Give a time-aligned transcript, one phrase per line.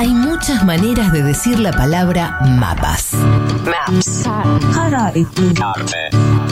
[0.00, 3.12] Hay muchas maneras de decir la palabra mapas.
[3.66, 4.24] Maps.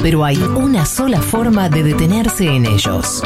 [0.03, 3.23] Pero hay una sola forma de detenerse en ellos.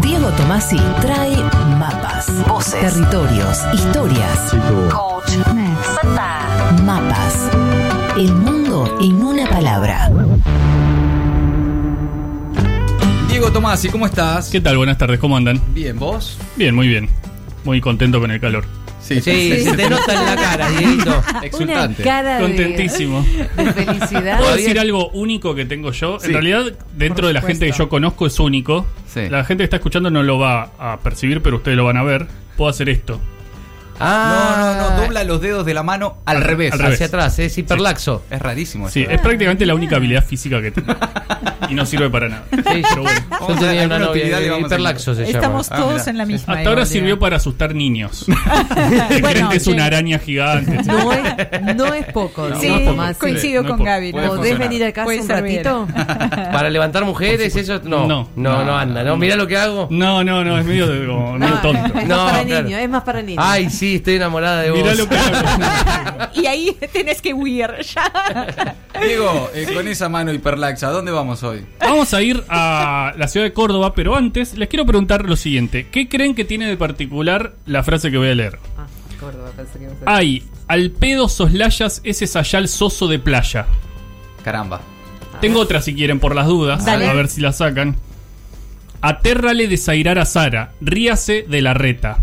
[0.00, 1.36] Diego Tomasi trae
[1.76, 4.54] mapas, voces, territorios, historias.
[6.84, 7.50] Mapas.
[8.16, 10.08] El mundo en una palabra.
[13.28, 14.50] Diego Tomasi, ¿cómo estás?
[14.50, 14.76] ¿Qué tal?
[14.76, 15.60] Buenas tardes, ¿cómo andan?
[15.74, 16.38] Bien, ¿vos?
[16.54, 17.10] Bien, muy bien.
[17.66, 18.64] Muy contento con el calor.
[19.02, 21.22] Sí, Sí, se te nota en la cara, Dieguito.
[21.42, 22.02] Exultante.
[22.02, 23.26] Una cara de- Contentísimo.
[23.56, 24.38] de felicidad.
[24.38, 26.18] ¿Puedo decir algo único que tengo yo?
[26.18, 26.26] Sí.
[26.28, 26.64] En realidad,
[26.96, 28.86] dentro de la gente que yo conozco es único.
[29.12, 29.28] Sí.
[29.28, 32.02] La gente que está escuchando no lo va a percibir, pero ustedes lo van a
[32.02, 32.26] ver.
[32.56, 33.20] Puedo hacer esto.
[34.00, 36.72] Ah, No, no, no, dobla los dedos de la mano al, Al- revés.
[36.72, 36.94] al revés.
[36.94, 38.22] Hacia atrás, es hiperlaxo.
[38.30, 39.10] Es rarísimo Sí, eso.
[39.10, 40.94] es prácticamente la única habilidad física que tengo.
[41.68, 42.44] Y no sirve para nada.
[42.50, 43.20] Sí, Pero bueno.
[43.48, 45.30] Yo a tenía una novia a hiperlaxo se llama.
[45.38, 46.10] Estamos Ah, todos mira.
[46.10, 46.54] en la misma.
[46.54, 48.26] Hasta ahora sirvió para asustar niños.
[49.08, 50.78] Que creen que es una araña gigante.
[50.84, 52.48] No es, no es poco.
[52.60, 53.18] Sí, Tomasi.
[53.18, 54.12] coincido no es con por- Gaby.
[54.12, 54.36] puede ¿no?
[54.36, 55.88] ¿Podés venir acá Puede un ratito?
[56.52, 58.06] Para levantar mujeres, eso no.
[58.06, 58.28] No.
[58.36, 59.02] No, no, anda.
[59.02, 59.88] No, mira lo que hago.
[59.90, 61.00] No, no, no, es medio, de,
[61.38, 61.98] medio tonto.
[61.98, 62.62] Es No, más para claro.
[62.64, 63.44] niños, es más para niños.
[63.46, 64.80] Ay, sí, estoy enamorada de vos.
[64.80, 65.36] Mirá lo que hago.
[66.34, 68.74] Y ahí tenés que huir ya.
[69.00, 71.64] Diego, eh, con esa mano hiperlaxa, ¿a dónde vamos hoy?
[71.80, 75.86] Vamos a ir a la ciudad de Córdoba, pero antes les quiero preguntar lo siguiente.
[75.90, 78.58] ¿Qué creen que tiene de particular la frase que voy a leer?
[78.76, 78.86] Ah,
[79.18, 83.66] Córdoba, pensé que Hay, al pedo soslayas ese sayal soso de playa.
[84.44, 84.80] Caramba.
[85.40, 87.08] Tengo otra si quieren por las dudas, Dale.
[87.08, 87.96] a ver si la sacan.
[89.00, 92.18] Atérrale desairar a Sara, ríase de la reta.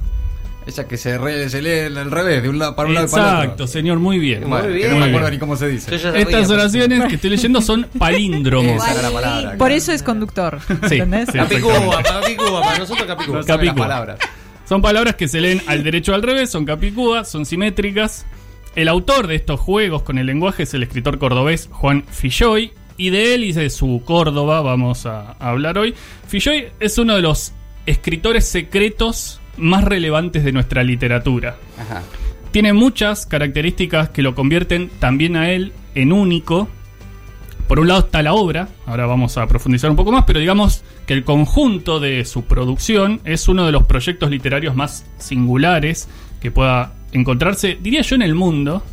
[0.66, 3.09] Ella que se, re- se lee al revés, de un lado para un lado y
[3.09, 3.42] para el otro.
[3.44, 4.47] Exacto, señor, muy bien.
[4.50, 4.89] Bueno, Muy que bien.
[4.92, 5.33] no me acuerdo bien.
[5.33, 5.95] ni cómo se dice.
[5.95, 8.75] Estas oraciones que estoy leyendo son palíndromos.
[8.84, 9.50] Esa era la palabra.
[9.52, 9.73] Por claro.
[9.75, 10.59] eso es conductor.
[10.88, 11.30] Sí, ¿Entendés?
[11.31, 11.38] sí.
[11.38, 13.41] Capicúa, Capicúa, para nosotros Capicúa.
[13.41, 14.19] No las palabras.
[14.67, 18.25] Son palabras que se leen al derecho o al revés, son capicúas, son simétricas.
[18.75, 22.72] El autor de estos juegos con el lenguaje es el escritor cordobés Juan Filloy.
[22.95, 25.94] Y de él y de su Córdoba vamos a, a hablar hoy.
[26.28, 27.51] Filloy es uno de los
[27.88, 31.58] escritores secretos más relevantes de nuestra literatura.
[31.78, 32.02] Ajá.
[32.52, 36.69] Tiene muchas características que lo convierten también a él en único.
[37.68, 40.84] Por un lado está la obra, ahora vamos a profundizar un poco más, pero digamos
[41.08, 46.08] que el conjunto de su producción es uno de los proyectos literarios más singulares
[46.42, 48.84] que pueda encontrarse, diría yo, en el mundo.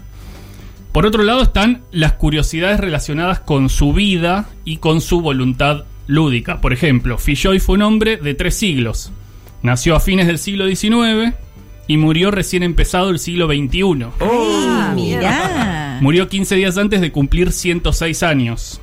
[0.93, 6.61] Por otro lado están las curiosidades relacionadas con su vida y con su voluntad lúdica.
[6.61, 9.13] Por ejemplo, Filloy fue un hombre de tres siglos.
[9.63, 11.35] Nació a fines del siglo XIX
[11.87, 14.07] y murió recién empezado el siglo XXI.
[14.21, 15.99] Ah, mirá.
[16.01, 18.81] Murió 15 días antes de cumplir 106 años.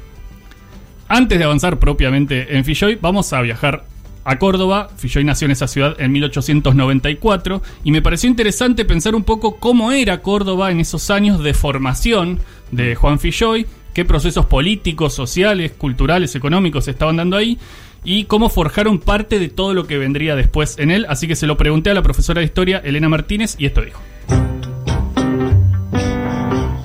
[1.07, 3.85] Antes de avanzar propiamente en Filloy, vamos a viajar
[4.25, 4.89] a Córdoba.
[4.97, 9.93] Filloy nació en esa ciudad en 1894 y me pareció interesante pensar un poco cómo
[9.93, 16.35] era Córdoba en esos años de formación de Juan Filloy, qué procesos políticos, sociales, culturales,
[16.35, 17.57] económicos se estaban dando ahí
[18.03, 21.05] y cómo forjaron parte de todo lo que vendría después en él.
[21.09, 24.01] Así que se lo pregunté a la profesora de historia Elena Martínez y esto dijo.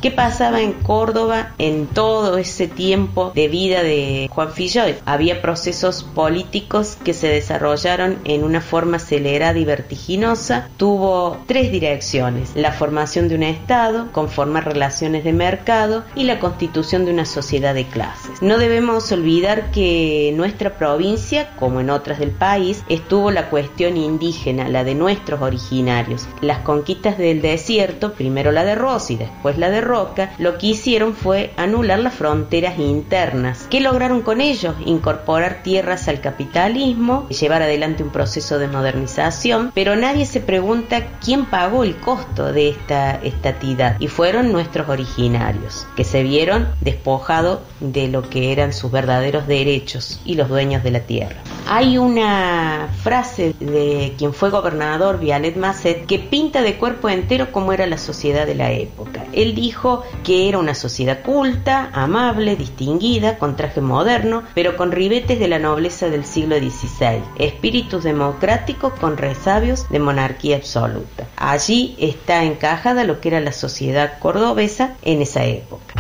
[0.03, 4.97] ¿Qué pasaba en Córdoba en todo ese tiempo de vida de Juan Filloy?
[5.07, 10.69] Había procesos políticos que se desarrollaron en una forma acelerada y vertiginosa.
[10.77, 17.05] Tuvo tres direcciones, la formación de un Estado, conformar relaciones de mercado y la constitución
[17.05, 18.43] de una sociedad de clases.
[18.43, 24.69] No debemos olvidar que nuestra provincia, como en otras del país, estuvo la cuestión indígena,
[24.69, 26.27] la de nuestros originarios.
[26.41, 31.15] Las conquistas del desierto, primero la de Rossi, después la de Roca, lo que hicieron
[31.15, 33.67] fue anular las fronteras internas.
[33.69, 34.75] ¿Qué lograron con ellos?
[34.87, 41.45] Incorporar tierras al capitalismo, llevar adelante un proceso de modernización, pero nadie se pregunta quién
[41.45, 44.01] pagó el costo de esta estatidad.
[44.01, 50.23] Y fueron nuestros originarios, que se vieron despojados de lo que eran sus verdaderos derechos
[50.25, 51.37] y los dueños de la tierra.
[51.67, 57.73] Hay una frase de quien fue gobernador, Vialet Masset, que pinta de cuerpo entero cómo
[57.73, 59.25] era la sociedad de la época.
[59.33, 65.39] Él dijo que era una sociedad culta, amable, distinguida, con traje moderno, pero con ribetes
[65.39, 71.29] de la nobleza del siglo XVI, espíritus democráticos con resabios de monarquía absoluta.
[71.37, 75.92] Allí está encajada lo que era la sociedad cordobesa en esa época.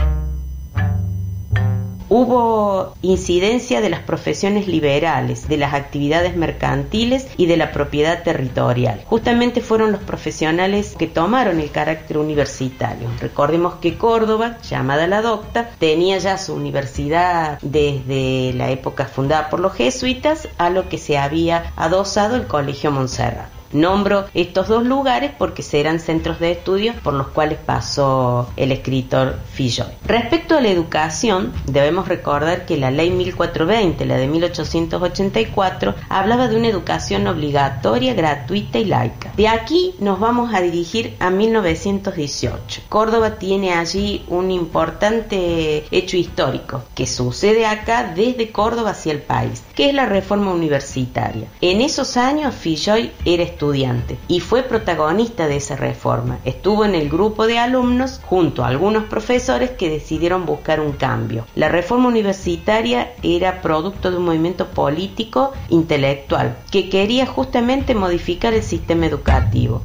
[2.15, 9.01] Hubo incidencia de las profesiones liberales, de las actividades mercantiles y de la propiedad territorial.
[9.07, 13.09] Justamente fueron los profesionales que tomaron el carácter universitario.
[13.19, 19.61] Recordemos que Córdoba, llamada la Docta, tenía ya su universidad desde la época fundada por
[19.61, 23.62] los jesuitas, a lo que se había adosado el Colegio Montserrat.
[23.73, 29.39] Nombro estos dos lugares porque serán centros de estudio por los cuales pasó el escritor
[29.53, 29.89] Filloy.
[30.05, 36.57] Respecto a la educación, debemos recordar que la ley 1420, la de 1884, hablaba de
[36.57, 39.33] una educación obligatoria, gratuita y laica.
[39.37, 42.83] De aquí nos vamos a dirigir a 1918.
[42.91, 49.63] Córdoba tiene allí un importante hecho histórico que sucede acá desde Córdoba hacia el país,
[49.75, 51.49] que es la reforma universitaria.
[51.63, 53.62] En esos años Filloy era estudiante
[54.29, 56.39] y fue protagonista de esa reforma.
[56.45, 61.47] Estuvo en el grupo de alumnos junto a algunos profesores que decidieron buscar un cambio.
[61.55, 68.65] La reforma universitaria era producto de un movimiento político intelectual que quería justamente modificar el
[68.65, 69.83] sistema educativo.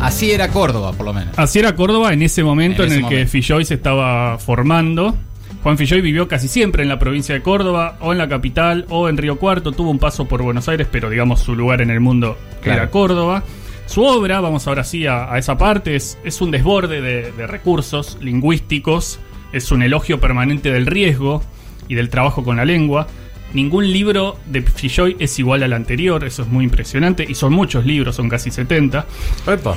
[0.00, 1.38] Así era Córdoba, por lo menos.
[1.38, 3.26] Así era Córdoba en ese momento En en, ese el que.
[3.26, 5.16] Filloy se estaba formando.
[5.66, 9.08] Juan Filloy vivió casi siempre en la provincia de Córdoba, o en la capital, o
[9.08, 9.72] en Río Cuarto.
[9.72, 12.82] Tuvo un paso por Buenos Aires, pero digamos su lugar en el mundo Claro.
[12.82, 13.42] era Córdoba.
[13.86, 17.46] Su obra, vamos ahora sí a, a esa parte, es, es un desborde de, de
[17.48, 19.18] recursos lingüísticos,
[19.52, 21.42] es un elogio permanente del riesgo
[21.88, 23.08] y del trabajo con la lengua.
[23.52, 27.84] Ningún libro de Filloy es igual al anterior, eso es muy impresionante, y son muchos
[27.84, 29.04] libros, son casi 70.
[29.48, 29.76] Epa.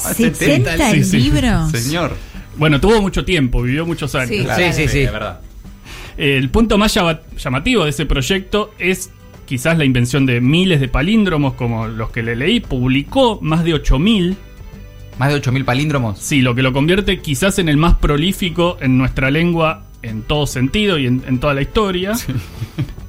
[0.00, 1.18] 70 sí, sí.
[1.20, 1.70] libros.
[1.70, 2.16] Señor.
[2.58, 4.28] Bueno, tuvo mucho tiempo, vivió muchos años.
[4.30, 4.46] Sí.
[4.56, 4.98] Sí, sí, sí.
[5.00, 5.40] de verdad.
[6.16, 9.10] El punto más llama- llamativo de ese proyecto es
[9.46, 12.60] quizás la invención de miles de palíndromos como los que le leí.
[12.60, 14.36] Publicó más de 8000.
[15.18, 16.18] Más de 8000 palíndromos.
[16.18, 20.46] Sí, lo que lo convierte quizás en el más prolífico en nuestra lengua en todo
[20.46, 22.12] sentido y en, en toda la historia.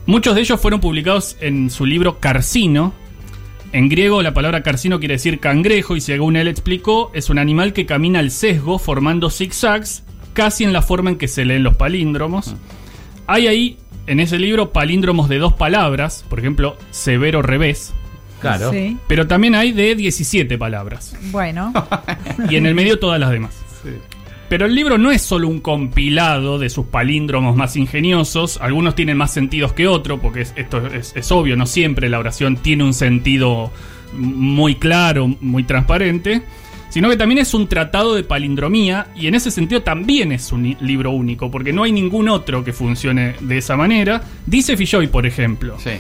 [0.06, 2.94] Muchos de ellos fueron publicados en su libro Carcino.
[3.72, 7.74] En griego la palabra carcino quiere decir cangrejo y según él explicó es un animal
[7.74, 11.76] que camina al sesgo formando zigzags casi en la forma en que se leen los
[11.76, 12.56] palíndromos.
[13.28, 13.78] Hay ahí
[14.08, 17.94] en ese libro palíndromos de dos palabras, por ejemplo, severo revés,
[18.42, 18.72] Claro.
[18.72, 18.98] Sí.
[19.08, 21.74] pero también hay de 17 palabras Bueno,
[22.50, 23.54] y en el medio todas las demás.
[24.50, 29.16] Pero el libro no es solo un compilado de sus palíndromos más ingeniosos, algunos tienen
[29.16, 32.84] más sentidos que otros, porque es- esto es, es obvio, no siempre la oración tiene
[32.84, 33.72] un sentido
[34.14, 36.42] muy claro, muy transparente,
[36.90, 40.76] sino que también es un tratado de palindromía y en ese sentido también es un
[40.82, 44.24] libro único, porque no hay ningún otro que funcione de esa manera.
[44.48, 45.92] Dice Filloy, por ejemplo, Sí.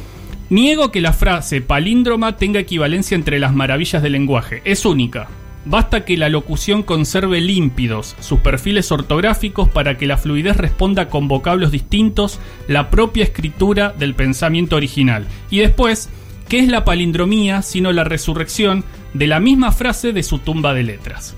[0.49, 4.63] Niego que la frase palíndroma tenga equivalencia entre las maravillas del lenguaje.
[4.65, 5.27] Es única.
[5.69, 11.27] Basta que la locución conserve límpidos sus perfiles ortográficos para que la fluidez responda con
[11.27, 15.27] vocablos distintos la propia escritura del pensamiento original.
[15.51, 16.09] Y después,
[16.47, 18.83] ¿qué es la palindromía sino la resurrección
[19.13, 21.35] de la misma frase de su tumba de letras?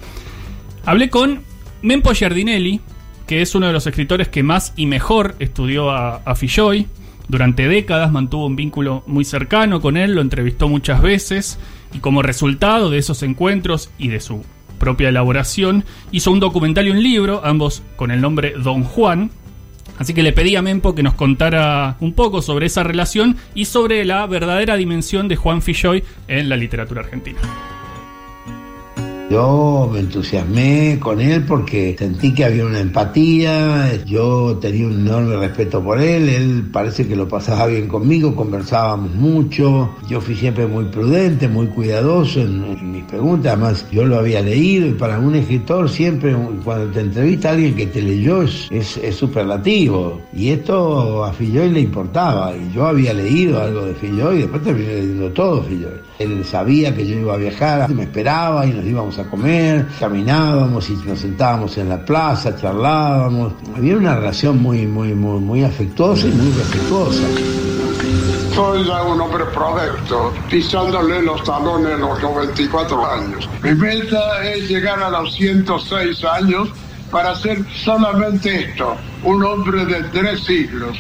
[0.85, 1.43] Hablé con
[1.81, 2.79] Mempo Giardinelli,
[3.27, 6.35] que es uno de los escritores que más y mejor estudió a, a.
[7.31, 11.57] Durante décadas mantuvo un vínculo muy cercano con él, lo entrevistó muchas veces
[11.93, 14.43] y como resultado de esos encuentros y de su
[14.77, 19.31] propia elaboración hizo un documental y un libro, ambos con el nombre Don Juan.
[19.97, 23.63] Así que le pedí a Mempo que nos contara un poco sobre esa relación y
[23.63, 27.39] sobre la verdadera dimensión de Juan Filloy en la literatura argentina.
[29.31, 35.37] Yo me entusiasmé con él porque sentí que había una empatía, yo tenía un enorme
[35.37, 40.67] respeto por él, él parece que lo pasaba bien conmigo, conversábamos mucho, yo fui siempre
[40.67, 45.33] muy prudente, muy cuidadoso en, mis preguntas, además yo lo había leído y para un
[45.33, 46.35] escritor siempre
[46.65, 51.31] cuando te entrevista a alguien que te leyó es, es, es superlativo y esto a
[51.31, 55.63] Filloy le importaba y yo había leído algo de Filloy y después terminé leyendo todo
[55.63, 56.10] Filloy.
[56.21, 60.89] Él sabía que yo iba a viajar, me esperaba y nos íbamos a comer, caminábamos
[60.89, 63.53] y nos sentábamos en la plaza, charlábamos.
[63.75, 67.23] Había una relación muy, muy, muy, afectuosa y muy respetuosa.
[68.53, 73.49] Soy ya un hombre provecto, pisándole los talones a los 94 años.
[73.63, 76.69] Mi meta es llegar a los 106 años
[77.11, 80.97] para hacer solamente esto, un hombre de tres siglos.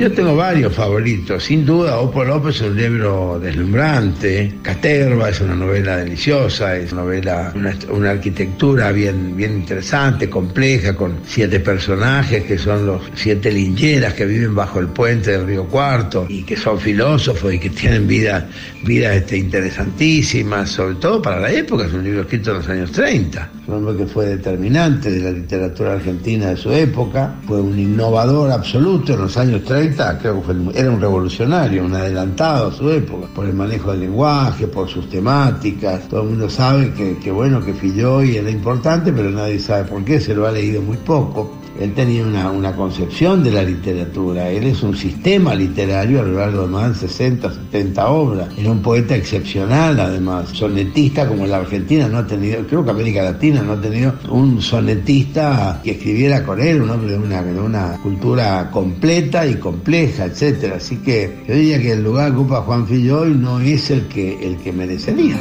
[0.00, 5.54] Yo tengo varios favoritos, sin duda Opo López es un libro deslumbrante, Caterva es una
[5.54, 7.52] novela deliciosa, es una novela,
[7.90, 14.24] una, arquitectura bien, bien interesante, compleja, con siete personajes que son los siete lincheras que
[14.24, 18.44] viven bajo el puente del río Cuarto y que son filósofos y que tienen vidas
[18.82, 22.90] vidas este, interesantísimas, sobre todo para la época, es un libro escrito en los años
[22.92, 27.78] 30, un hombre que fue determinante de la literatura argentina de su época, fue un
[27.78, 32.90] innovador absoluto en los años 30, creo que era un revolucionario, un adelantado a su
[32.90, 37.30] época, por el manejo del lenguaje, por sus temáticas, todo el mundo sabe que, que
[37.30, 40.96] bueno, que Filloy era importante, pero nadie sabe por qué, se lo ha leído muy
[40.98, 41.52] poco.
[41.80, 46.38] Él tenía una, una concepción de la literatura, él es un sistema literario a lo
[46.38, 48.48] largo de más de 60, 70 obras.
[48.58, 53.22] Era un poeta excepcional además, sonetista como la Argentina no ha tenido, creo que América
[53.22, 57.60] Latina no ha tenido un sonetista que escribiera con él, un hombre de una, de
[57.60, 60.76] una cultura completa y compleja, etcétera.
[60.76, 64.46] Así que yo diría que el lugar que ocupa Juan Filloy no es el que,
[64.46, 65.36] el que merecería.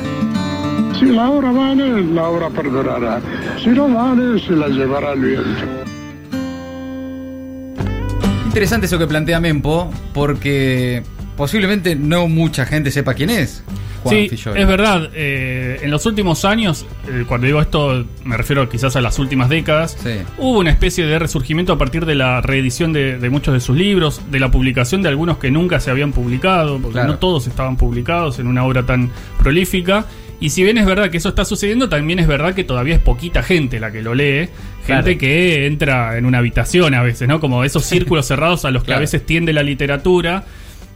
[0.97, 3.21] Si la obra vale, la obra perdurará.
[3.61, 5.98] Si no vale, se la llevará el viento.
[8.49, 11.03] Interesante eso que plantea Mempo, porque
[11.37, 13.63] posiblemente no mucha gente sepa quién es.
[14.01, 15.09] Juan sí, es verdad.
[15.13, 19.49] eh, en los últimos años, eh, cuando digo esto, me refiero quizás a las últimas
[19.49, 20.11] décadas, Sí.
[20.37, 23.75] hubo una especie de resurgimiento a partir de la reedición de, de muchos de sus
[23.77, 27.09] libros, de la publicación de algunos que nunca se habían publicado, porque Claro.
[27.09, 30.05] no todos estaban publicados en una obra tan prolífica.
[30.41, 33.01] Y si bien es verdad que eso está sucediendo, también es verdad que todavía es
[33.01, 34.47] poquita gente la que lo lee.
[34.85, 35.17] Gente Claro.
[35.17, 37.39] que entra en una habitación a veces, ¿no?
[37.41, 40.45] Como esos círculos cerrados a los que a veces tiende la literatura.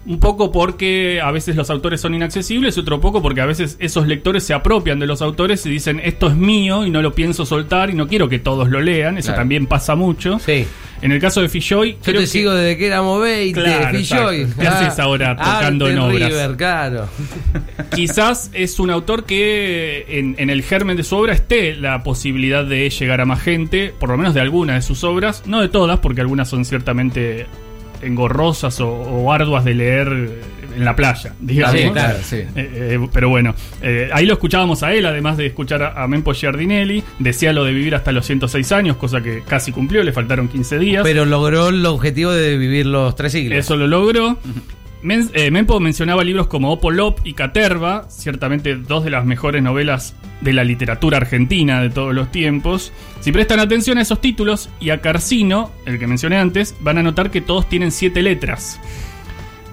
[0.05, 4.05] Un poco porque a veces los autores son inaccesibles, otro poco porque a veces esos
[4.05, 7.45] lectores se apropian de los autores y dicen esto es mío y no lo pienso
[7.45, 9.17] soltar y no quiero que todos lo lean.
[9.17, 9.41] Eso Claro.
[9.41, 10.39] también pasa mucho.
[10.39, 10.65] Sí.
[11.03, 13.97] En el caso de Fishoy, Yo creo te que- sigo desde que éramos 20, Claro,
[13.97, 14.47] Filloy.
[14.59, 16.29] ¿Qué haces ahora tocando en obras?
[16.29, 17.07] River, claro.
[17.93, 22.65] quizás es un autor que en, en el germen de su obra esté la posibilidad
[22.65, 25.69] de llegar a más gente, por lo menos de algunas de sus obras, no de
[25.69, 27.47] todas, porque algunas son ciertamente
[28.01, 30.29] engorrosas o, o arduas de leer
[30.75, 31.79] en la playa, digamos.
[31.79, 32.35] Sí, claro, sí.
[32.37, 36.33] Eh, eh, pero bueno, eh, ahí lo escuchábamos a él, además de escuchar a, Mempo
[36.33, 37.03] Giardinelli.
[37.19, 40.79] Decía lo de vivir hasta los 106 años, cosa que casi cumplió, le faltaron 15
[40.79, 41.03] días.
[41.03, 43.57] Pero logró el objetivo de vivir los tres siglos.
[43.57, 44.37] Eso lo logró.
[45.03, 50.15] Men- eh, Mempo mencionaba libros como Opolop y Caterva, ciertamente dos de las mejores novelas
[50.39, 52.93] de la literatura argentina de todos los tiempos.
[53.19, 57.03] Si prestan atención a esos títulos y a Carcino, el que mencioné antes, van a
[57.03, 58.79] notar que todos tienen siete letras.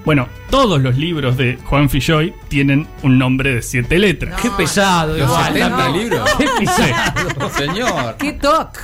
[0.03, 4.41] Bueno, todos los libros de Juan Filloy tienen un nombre de siete letras.
[4.41, 5.53] Qué pesado, Los igual.
[5.53, 5.97] 70 ¿no?
[5.97, 6.29] libros.
[6.37, 7.49] Qué pesado.
[7.51, 8.15] Señor.
[8.17, 8.79] ¡Qué toc!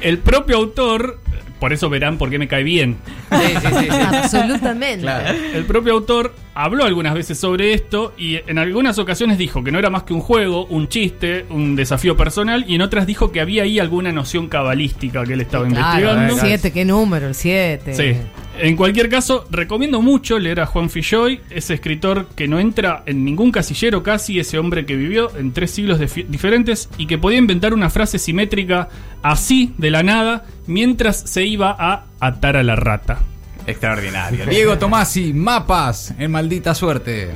[0.00, 1.20] El propio autor,
[1.60, 2.96] por eso verán por qué me cae bien,
[3.30, 3.88] Sí, sí, sí, sí.
[3.90, 5.02] Absolutamente.
[5.02, 5.38] Claro.
[5.52, 9.78] El propio autor habló algunas veces sobre esto y en algunas ocasiones dijo que no
[9.78, 13.42] era más que un juego, un chiste, un desafío personal y en otras dijo que
[13.42, 16.34] había ahí alguna noción cabalística que él estaba Claro, investigando.
[16.34, 17.94] el 7, qué número, el 7.
[17.94, 18.16] Sí.
[18.60, 23.24] En cualquier caso, recomiendo mucho leer a Juan Filloy, ese escritor que no entra en
[23.24, 27.72] ningún casillero casi, ese hombre que vivió en tres siglos diferentes y que podía inventar
[27.72, 28.88] una frase simétrica
[29.22, 33.20] así, de la nada, mientras se iba a atar a la rata.
[33.64, 34.46] Extraordinario.
[34.50, 37.30] Diego Tomasi, mapas en maldita suerte.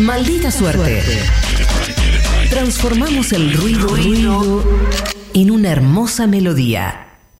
[0.00, 1.02] Maldita suerte.
[2.50, 4.64] Transformamos el ruido, ruido
[5.32, 7.03] en una hermosa melodía.